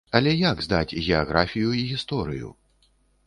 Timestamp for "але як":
0.19-0.63